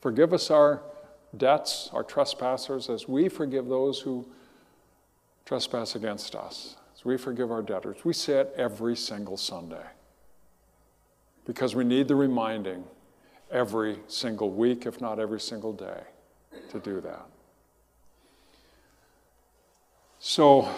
forgive 0.00 0.32
us 0.32 0.50
our 0.50 0.80
debts, 1.36 1.90
our 1.92 2.02
trespassers, 2.02 2.88
as 2.88 3.06
we 3.06 3.28
forgive 3.28 3.66
those 3.66 4.00
who 4.00 4.26
trespass 5.44 5.94
against 5.94 6.34
us, 6.34 6.76
as 6.94 7.04
we 7.04 7.18
forgive 7.18 7.52
our 7.52 7.60
debtors. 7.60 8.02
We 8.02 8.14
say 8.14 8.40
it 8.40 8.54
every 8.56 8.96
single 8.96 9.36
Sunday 9.36 9.84
because 11.44 11.76
we 11.76 11.84
need 11.84 12.08
the 12.08 12.16
reminding 12.16 12.82
every 13.50 13.98
single 14.08 14.50
week, 14.50 14.86
if 14.86 15.02
not 15.02 15.18
every 15.18 15.38
single 15.38 15.74
day, 15.74 16.00
to 16.70 16.78
do 16.78 17.02
that. 17.02 17.26
So, 20.18 20.74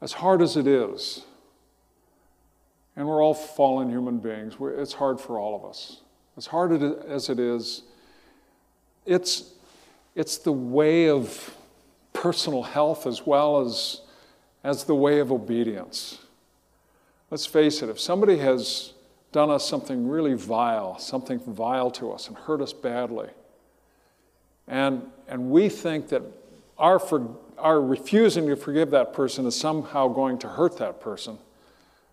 as 0.00 0.12
hard 0.12 0.42
as 0.42 0.56
it 0.56 0.66
is, 0.66 1.24
and 2.96 3.06
we're 3.06 3.22
all 3.22 3.34
fallen 3.34 3.90
human 3.90 4.18
beings, 4.18 4.54
it's 4.60 4.92
hard 4.92 5.20
for 5.20 5.38
all 5.38 5.54
of 5.54 5.64
us. 5.64 6.00
As 6.36 6.46
hard 6.46 6.72
as 6.82 7.28
it 7.28 7.38
is, 7.38 7.82
it's, 9.06 9.52
it's 10.14 10.38
the 10.38 10.52
way 10.52 11.08
of 11.08 11.54
personal 12.12 12.62
health 12.62 13.06
as 13.06 13.26
well 13.26 13.60
as, 13.60 14.02
as 14.64 14.84
the 14.84 14.94
way 14.94 15.20
of 15.20 15.32
obedience. 15.32 16.18
Let's 17.30 17.46
face 17.46 17.82
it, 17.82 17.88
if 17.88 18.00
somebody 18.00 18.38
has 18.38 18.92
done 19.32 19.50
us 19.50 19.68
something 19.68 20.08
really 20.08 20.34
vile, 20.34 20.98
something 20.98 21.38
vile 21.40 21.90
to 21.92 22.12
us, 22.12 22.28
and 22.28 22.36
hurt 22.36 22.60
us 22.60 22.72
badly. 22.72 23.28
And, 24.66 25.10
and 25.28 25.50
we 25.50 25.68
think 25.68 26.08
that 26.08 26.22
our, 26.78 26.98
for, 26.98 27.36
our 27.58 27.80
refusing 27.80 28.46
to 28.48 28.56
forgive 28.56 28.90
that 28.90 29.12
person 29.12 29.46
is 29.46 29.58
somehow 29.58 30.08
going 30.08 30.38
to 30.38 30.48
hurt 30.48 30.78
that 30.78 31.00
person. 31.00 31.38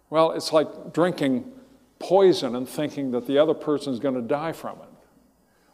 Well, 0.09 0.31
it's 0.31 0.53
like 0.53 0.93
drinking 0.93 1.51
poison 1.99 2.55
and 2.55 2.67
thinking 2.67 3.11
that 3.11 3.27
the 3.27 3.37
other 3.37 3.53
person 3.53 3.93
is 3.93 3.99
going 3.99 4.15
to 4.15 4.21
die 4.21 4.51
from 4.51 4.77
it. 4.79 4.89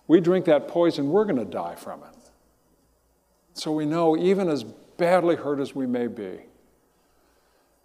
We 0.07 0.19
drink 0.19 0.45
that 0.45 0.67
poison, 0.67 1.09
we're 1.09 1.25
going 1.25 1.37
to 1.37 1.45
die 1.45 1.75
from 1.75 2.01
it. 2.03 2.15
So 3.53 3.71
we 3.71 3.85
know, 3.85 4.17
even 4.17 4.49
as 4.49 4.63
badly 4.63 5.35
hurt 5.35 5.59
as 5.59 5.75
we 5.75 5.85
may 5.85 6.07
be, 6.07 6.39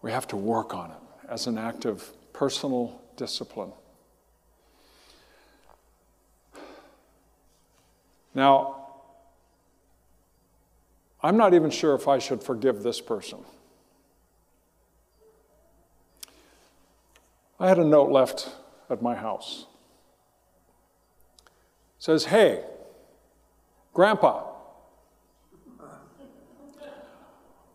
we 0.02 0.12
have 0.12 0.26
to 0.28 0.36
work 0.36 0.74
on 0.74 0.90
it 0.90 1.28
as 1.28 1.46
an 1.46 1.58
act 1.58 1.84
of 1.84 2.08
personal 2.32 3.00
discipline. 3.16 3.72
Now, 8.34 8.75
I'm 11.26 11.36
not 11.36 11.54
even 11.54 11.70
sure 11.70 11.96
if 11.96 12.06
I 12.06 12.20
should 12.20 12.40
forgive 12.40 12.84
this 12.84 13.00
person. 13.00 13.40
I 17.58 17.66
had 17.66 17.80
a 17.80 17.84
note 17.84 18.12
left 18.12 18.48
at 18.88 19.02
my 19.02 19.16
house. 19.16 19.66
It 21.44 21.50
says, 21.98 22.26
Hey, 22.26 22.62
Grandpa, 23.92 24.52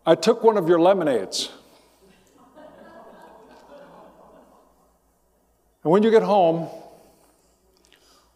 I 0.05 0.15
took 0.15 0.45
one 0.45 0.55
of 0.55 0.69
your 0.69 0.79
lemonades. 0.79 1.51
And 5.83 5.91
when 5.91 6.03
you 6.03 6.09
get 6.09 6.23
home, 6.23 6.69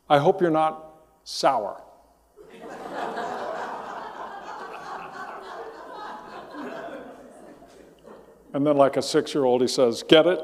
I 0.10 0.18
hope 0.18 0.42
you're 0.42 0.52
not 0.52 0.84
sour. 1.24 1.85
And 8.56 8.66
then, 8.66 8.78
like 8.78 8.96
a 8.96 9.02
six 9.02 9.34
year 9.34 9.44
old, 9.44 9.60
he 9.60 9.68
says, 9.68 10.02
Get 10.08 10.26
it? 10.26 10.40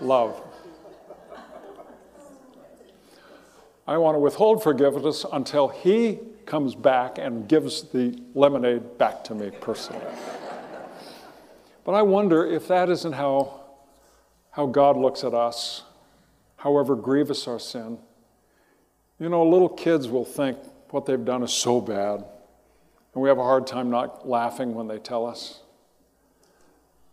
Love. 0.00 0.42
I 3.86 3.98
want 3.98 4.14
to 4.14 4.20
withhold 4.20 4.62
forgiveness 4.62 5.26
until 5.30 5.68
he 5.68 6.18
comes 6.46 6.74
back 6.74 7.18
and 7.18 7.46
gives 7.46 7.82
the 7.82 8.18
lemonade 8.32 8.96
back 8.96 9.22
to 9.24 9.34
me 9.34 9.50
personally. 9.60 10.00
but 11.84 11.92
I 11.92 12.00
wonder 12.00 12.46
if 12.46 12.66
that 12.68 12.88
isn't 12.88 13.12
how, 13.12 13.60
how 14.50 14.64
God 14.64 14.96
looks 14.96 15.24
at 15.24 15.34
us, 15.34 15.82
however 16.56 16.96
grievous 16.96 17.46
our 17.46 17.58
sin. 17.58 17.98
You 19.20 19.28
know, 19.28 19.46
little 19.46 19.68
kids 19.68 20.08
will 20.08 20.24
think 20.24 20.56
what 20.88 21.04
they've 21.04 21.22
done 21.22 21.42
is 21.42 21.52
so 21.52 21.82
bad, 21.82 22.24
and 23.14 23.22
we 23.22 23.28
have 23.28 23.38
a 23.38 23.42
hard 23.42 23.66
time 23.66 23.90
not 23.90 24.28
laughing 24.28 24.74
when 24.74 24.88
they 24.88 24.98
tell 24.98 25.26
us. 25.26 25.60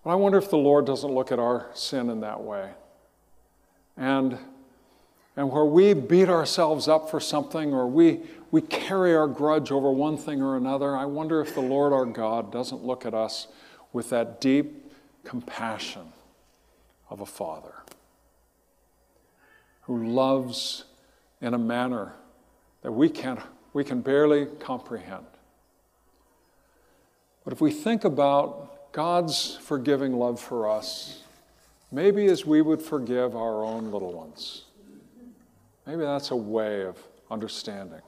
But 0.04 0.12
I 0.12 0.16
wonder 0.16 0.38
if 0.38 0.50
the 0.50 0.58
Lord 0.58 0.86
doesn't 0.86 1.12
look 1.12 1.32
at 1.32 1.40
our 1.40 1.68
sin 1.74 2.10
in 2.10 2.22
that 2.22 2.42
way. 2.42 2.72
And, 3.98 4.38
and 5.36 5.52
where 5.52 5.66
we 5.66 5.94
beat 5.94 6.30
ourselves 6.30 6.88
up 6.88 7.12
for 7.12 7.20
something 7.20 7.74
or 7.74 7.86
we, 7.86 8.22
we 8.50 8.62
carry 8.62 9.14
our 9.14 9.28
grudge 9.28 9.72
over 9.72 9.92
one 9.92 10.18
thing 10.18 10.42
or 10.42 10.56
another, 10.56 10.96
I 10.96 11.06
wonder 11.06 11.42
if 11.42 11.54
the 11.54 11.62
Lord 11.62 11.92
our 11.92 12.06
God 12.06 12.52
doesn't 12.52 12.84
look 12.84 13.06
at 13.06 13.14
us 13.14 13.48
with 13.92 14.10
that 14.12 14.40
deep 14.40 14.90
compassion 15.26 16.14
of 17.10 17.20
a 17.20 17.26
father 17.26 17.74
who 19.82 20.08
loves 20.08 20.86
in 21.42 21.54
a 21.54 21.58
manner 21.58 22.14
that 22.84 22.92
we 22.92 23.10
can't, 23.10 23.40
we 23.74 23.84
can 23.84 24.02
barely 24.02 24.46
comprehend. 24.60 25.26
But 27.50 27.56
if 27.56 27.62
we 27.62 27.72
think 27.72 28.04
about 28.04 28.92
God's 28.92 29.58
forgiving 29.58 30.14
love 30.14 30.40
for 30.40 30.70
us, 30.70 31.24
maybe 31.92 32.28
as 32.28 32.46
we 32.46 32.62
would 32.62 32.80
forgive 32.80 33.36
our 33.36 33.64
own 33.64 33.90
little 33.90 34.14
ones, 34.14 34.66
maybe 35.88 36.02
that's 36.02 36.30
a 36.30 36.36
way 36.36 36.84
of 36.84 36.96
understanding 37.32 38.04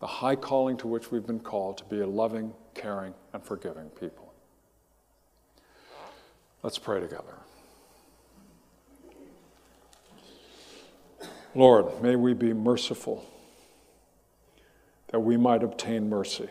the 0.00 0.08
high 0.08 0.34
calling 0.34 0.76
to 0.78 0.88
which 0.88 1.12
we've 1.12 1.24
been 1.28 1.38
called 1.38 1.78
to 1.78 1.84
be 1.84 2.00
a 2.00 2.06
loving, 2.08 2.52
caring, 2.74 3.14
and 3.32 3.44
forgiving 3.44 3.88
people. 3.90 4.34
Let's 6.64 6.76
pray 6.76 6.98
together. 6.98 7.36
Lord, 11.54 12.02
may 12.02 12.16
we 12.16 12.34
be 12.34 12.52
merciful 12.52 13.24
that 15.12 15.20
we 15.20 15.36
might 15.36 15.62
obtain 15.62 16.08
mercy. 16.08 16.48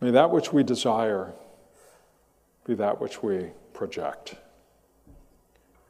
May 0.00 0.10
that 0.10 0.30
which 0.30 0.52
we 0.52 0.62
desire 0.62 1.32
be 2.64 2.74
that 2.74 3.00
which 3.00 3.22
we 3.22 3.50
project. 3.74 4.34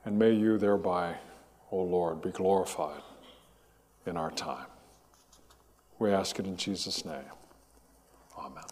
And 0.05 0.19
may 0.19 0.33
you 0.33 0.59
thereby, 0.59 1.17
O 1.71 1.83
Lord, 1.83 2.23
be 2.23 2.31
glorified 2.31 3.03
in 4.07 4.17
our 4.17 4.31
time. 4.31 4.67
We 5.99 6.11
ask 6.11 6.39
it 6.39 6.47
in 6.47 6.57
Jesus' 6.57 7.05
name. 7.05 7.19
Amen. 8.39 8.65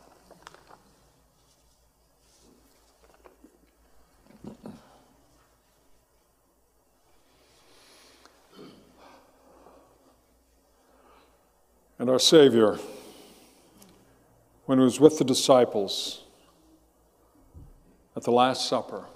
And 11.99 12.09
our 12.09 12.19
Savior, 12.19 12.79
when 14.69 14.77
he 14.77 14.85
was 14.85 15.01
with 15.01 15.17
the 15.17 15.25
disciples 15.25 16.25
at 18.15 18.23
the 18.23 18.31
Last 18.31 18.69
Supper, 18.69 19.07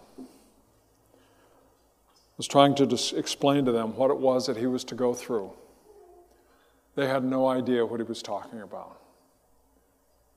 was 2.39 2.47
trying 2.49 2.75
to 2.77 2.85
explain 3.15 3.67
to 3.67 3.71
them 3.71 3.95
what 3.95 4.11
it 4.11 4.17
was 4.17 4.47
that 4.47 4.57
he 4.57 4.65
was 4.65 4.83
to 4.85 4.95
go 4.95 5.13
through. 5.13 5.53
They 6.95 7.07
had 7.07 7.23
no 7.23 7.49
idea 7.49 7.85
what 7.85 8.01
he 8.01 8.05
was 8.05 8.23
talking 8.23 8.63
about. 8.63 8.99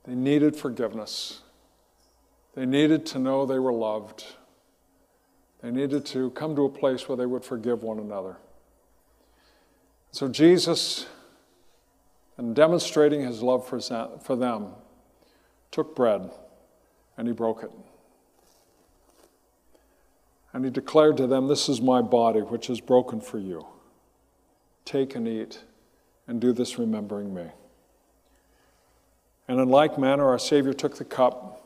They 0.03 0.15
needed 0.15 0.53
forgiveness. 0.53 1.39
They 2.53 2.65
needed 2.65 3.05
to 3.05 3.17
know 3.17 3.45
they 3.45 3.57
were 3.57 3.71
loved. 3.71 4.25
They 5.61 5.71
needed 5.71 6.05
to 6.07 6.31
come 6.31 6.57
to 6.57 6.65
a 6.65 6.69
place 6.69 7.07
where 7.07 7.15
they 7.15 7.25
would 7.25 7.45
forgive 7.45 7.83
one 7.83 7.99
another. 7.99 8.35
So 10.11 10.27
Jesus, 10.27 11.05
in 12.37 12.53
demonstrating 12.53 13.21
his 13.21 13.41
love 13.41 13.65
for 13.65 14.35
them, 14.35 14.71
took 15.71 15.95
bread 15.95 16.31
and 17.17 17.27
he 17.27 17.33
broke 17.33 17.63
it. 17.63 17.71
And 20.53 20.63
he 20.63 20.71
declared 20.71 21.17
to 21.17 21.27
them, 21.27 21.47
This 21.47 21.67
is 21.67 21.81
my 21.81 22.01
body, 22.01 22.39
which 22.39 22.69
is 22.69 22.79
broken 22.79 23.19
for 23.19 23.39
you. 23.39 23.65
Take 24.85 25.15
and 25.15 25.27
eat 25.27 25.63
and 26.27 26.39
do 26.39 26.53
this 26.53 26.79
remembering 26.79 27.33
me. 27.33 27.47
And 29.47 29.59
in 29.59 29.69
like 29.69 29.97
manner, 29.97 30.25
our 30.27 30.39
Savior 30.39 30.73
took 30.73 30.97
the 30.97 31.05
cup. 31.05 31.61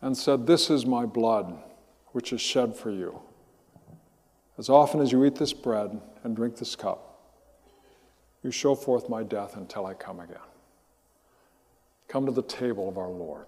And 0.00 0.16
said, 0.16 0.46
This 0.46 0.68
is 0.68 0.84
my 0.84 1.06
blood, 1.06 1.58
which 2.12 2.32
is 2.32 2.40
shed 2.40 2.76
for 2.76 2.90
you. 2.90 3.20
As 4.58 4.68
often 4.68 5.00
as 5.00 5.10
you 5.10 5.24
eat 5.24 5.36
this 5.36 5.52
bread 5.52 6.00
and 6.22 6.36
drink 6.36 6.56
this 6.56 6.76
cup, 6.76 7.03
you 8.44 8.50
show 8.50 8.74
forth 8.74 9.08
my 9.08 9.22
death 9.22 9.56
until 9.56 9.86
I 9.86 9.94
come 9.94 10.20
again. 10.20 10.36
Come 12.06 12.26
to 12.26 12.32
the 12.32 12.42
table 12.42 12.88
of 12.88 12.98
our 12.98 13.08
Lord. 13.08 13.46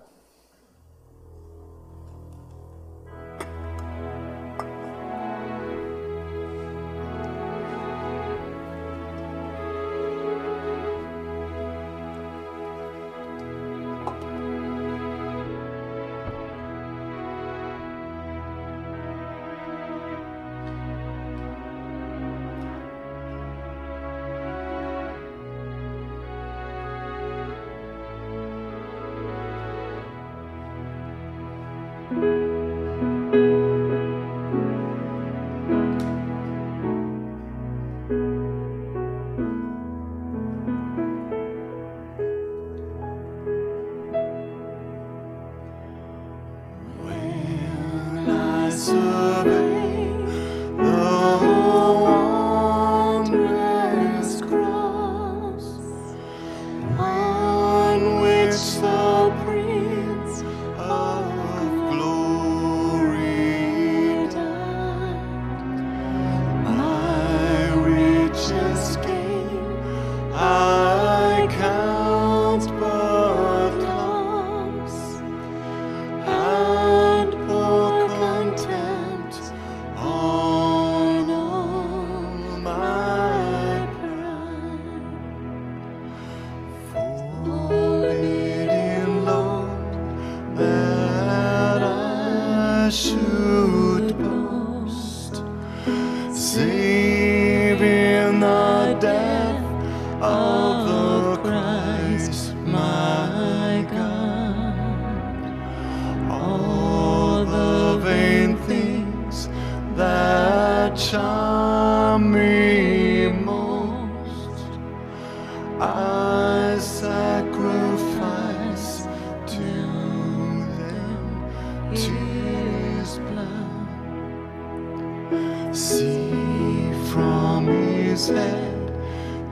See 125.76 126.90
from 127.12 127.66
his 127.66 128.28
head, 128.28 128.90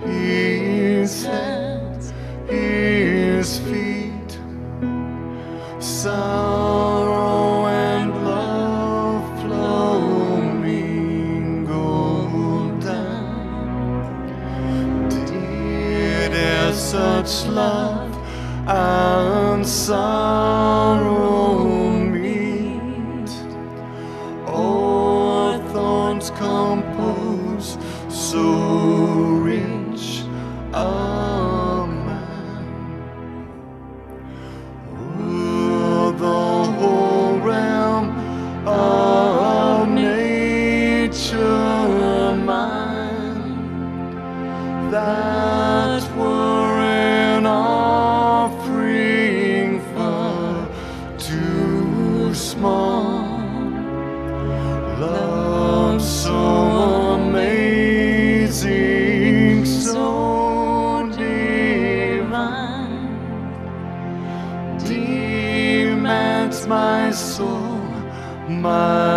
his 0.00 1.22
hands, 1.22 2.14
his 2.48 3.58
feet, 3.58 4.38
sorrow 5.78 7.66
and 7.66 8.24
love. 8.24 8.54
Did 15.10 16.74
such 16.74 17.46
love 17.48 18.14
and 18.66 19.66
sorrow? 19.66 20.23
small. 52.35 53.40
Love 54.99 56.03
so 56.03 56.35
amazing, 57.20 58.64
so 59.64 61.09
divine, 61.16 62.29
demands 64.79 66.66
my 66.66 67.11
soul, 67.12 67.79
my. 68.49 69.13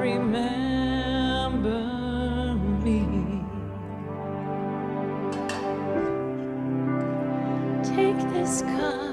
remember 0.00 1.84
me. 2.82 3.44
Take 7.84 8.18
this 8.32 8.62
cup. 8.62 9.09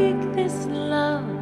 take 0.00 0.32
this 0.34 0.66
love 0.66 1.39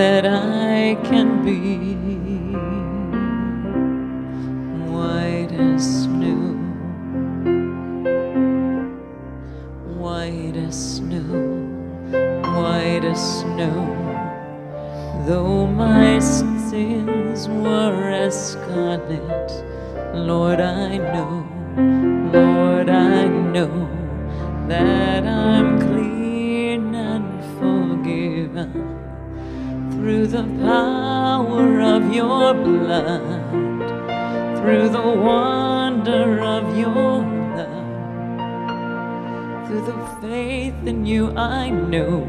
that 0.00 0.24
I 0.24 0.96
can 1.04 1.44
be 1.44 2.54
white 4.90 5.52
as 5.52 6.04
snow, 6.04 6.42
white 10.02 10.56
as 10.56 10.96
snow, 10.96 11.34
white 12.56 13.04
as 13.04 13.40
snow. 13.40 13.80
Though 15.26 15.66
my 15.66 16.18
sins 16.18 17.46
were 17.48 18.08
as 18.10 18.52
scarlet, 18.52 19.50
Lord, 20.14 20.60
I 20.60 20.96
know, 20.96 21.32
Lord, 22.32 22.88
I 22.88 23.28
know 23.28 23.86
that 24.66 25.26
I'm 25.26 25.89
through 30.00 30.26
the 30.26 30.44
power 30.62 31.80
of 31.82 32.10
your 32.14 32.54
blood, 32.54 33.78
through 34.56 34.88
the 34.88 35.08
wonder 35.28 36.40
of 36.40 36.74
your 36.74 37.18
love, 37.58 37.86
through 39.66 39.84
the 39.84 39.98
faith 40.22 40.86
in 40.86 41.04
you, 41.04 41.36
I 41.36 41.68
know 41.68 42.24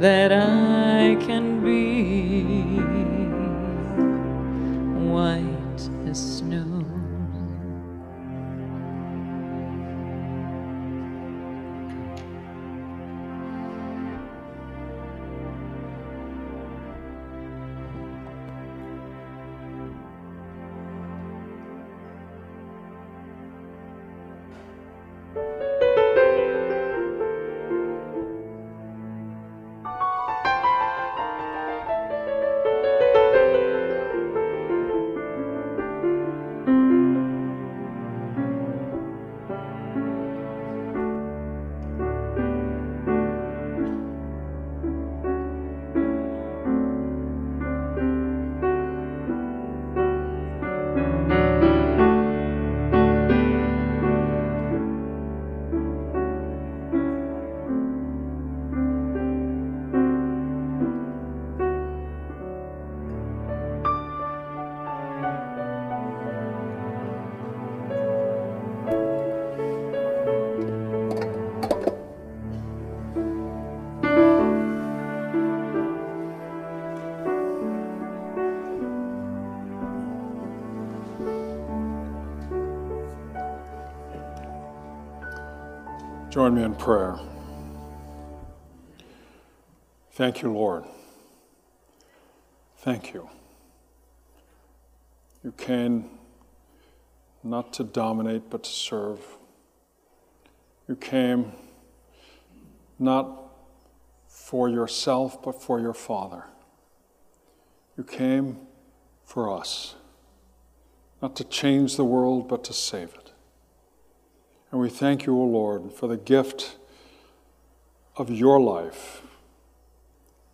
that 0.00 0.32
I 0.32 1.14
can 1.24 1.62
be 1.62 2.42
white 5.12 5.49
Join 86.30 86.54
me 86.54 86.62
in 86.62 86.76
prayer. 86.76 87.18
Thank 90.12 90.42
you, 90.42 90.52
Lord. 90.52 90.84
Thank 92.78 93.12
you. 93.12 93.28
You 95.42 95.50
came 95.50 96.08
not 97.42 97.72
to 97.72 97.84
dominate, 97.84 98.48
but 98.48 98.62
to 98.62 98.70
serve. 98.70 99.18
You 100.86 100.94
came 100.94 101.50
not 102.96 103.28
for 104.28 104.68
yourself, 104.68 105.42
but 105.42 105.60
for 105.60 105.80
your 105.80 105.94
Father. 105.94 106.44
You 107.98 108.04
came 108.04 108.58
for 109.24 109.52
us, 109.58 109.96
not 111.20 111.34
to 111.36 111.44
change 111.44 111.96
the 111.96 112.04
world, 112.04 112.46
but 112.46 112.62
to 112.64 112.72
save 112.72 113.14
it. 113.14 113.19
And 114.70 114.80
we 114.80 114.88
thank 114.88 115.26
you, 115.26 115.36
O 115.36 115.44
Lord, 115.44 115.92
for 115.92 116.06
the 116.06 116.16
gift 116.16 116.76
of 118.16 118.30
your 118.30 118.60
life 118.60 119.22